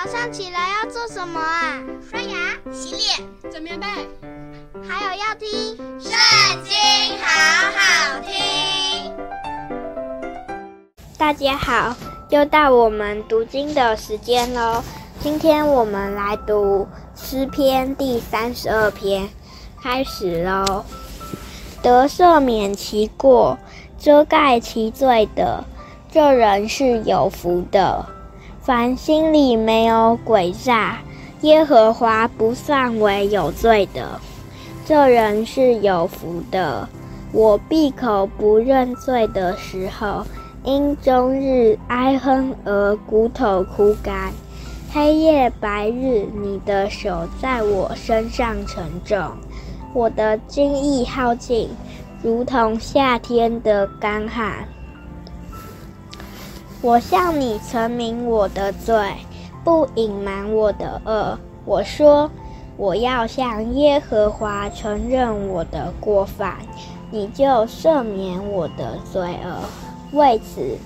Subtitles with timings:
[0.00, 1.82] 早上起来要做什么啊？
[2.08, 2.36] 刷牙、
[2.70, 3.86] 洗脸、整棉被，
[4.88, 5.48] 还有要听
[6.00, 6.12] 《圣
[6.62, 6.72] 经》，
[7.20, 9.12] 好好听。
[11.18, 11.96] 大家好，
[12.28, 14.84] 又到我们读经的时间喽。
[15.18, 16.86] 今天我们来读
[17.16, 19.28] 诗篇第三十二篇，
[19.82, 20.84] 开始喽。
[21.82, 23.58] 得赦免其过、
[23.98, 25.64] 遮盖其罪的，
[26.08, 28.06] 这人是有福的。
[28.68, 30.98] 凡心里没有诡诈，
[31.40, 34.20] 耶和华不算为有罪的，
[34.84, 36.86] 这人是有福的。
[37.32, 40.22] 我闭口不认罪的时候，
[40.64, 44.30] 因终日哀哼而骨头枯干，
[44.92, 49.18] 黑夜白日，你的手在我身上沉重，
[49.94, 51.70] 我的精意耗尽，
[52.22, 54.52] 如同夏天的干旱。
[56.80, 58.96] 我向你陈明我的罪，
[59.64, 61.36] 不隐瞒我的恶。
[61.64, 62.30] 我说，
[62.76, 66.56] 我要向耶和华承认我的过犯，
[67.10, 69.58] 你就赦免我的罪恶。
[70.12, 70.78] 为此，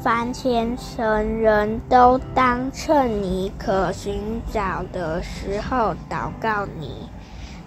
[0.00, 7.06] 凡虔诚人都当趁你可寻找的时候祷告你。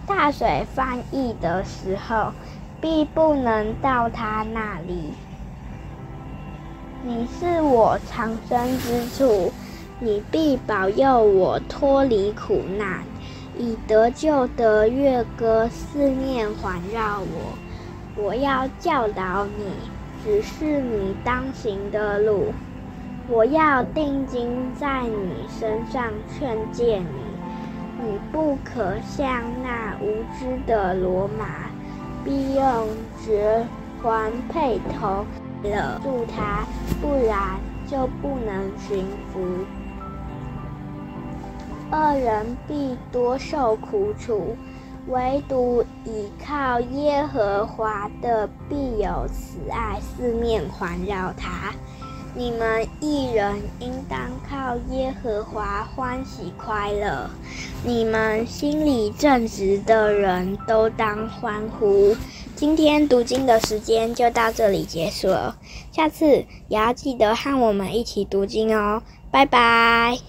[0.07, 2.31] 大水泛溢的时候，
[2.81, 5.13] 必不能到他那里。
[7.07, 9.53] 你是我藏身之处，
[9.97, 13.01] 你必保佑我脱离苦难，
[13.57, 17.57] 以得救的乐歌四面环绕我。
[18.21, 19.71] 我要教导你，
[20.21, 22.47] 指示你当行的路。
[23.29, 31.69] 我要定睛在你身上劝诫你，你不可像那无知的骡马，
[32.25, 32.89] 必用
[33.25, 33.65] 嚼
[34.03, 35.25] 环配头。
[35.63, 36.65] 了住他，
[37.01, 39.39] 不然就不能寻福。
[41.89, 44.57] 二人必多受苦楚，
[45.07, 51.71] 唯独倚靠耶和华的，必有慈爱四面环绕他。
[52.37, 57.27] 你们一人应当靠耶和华欢喜快乐，
[57.83, 62.15] 你们心里正直的人都当欢呼。
[62.55, 65.57] 今天读经的时间就到这里结束了，
[65.91, 70.19] 下次也要记得和我们一起读经哦，拜拜。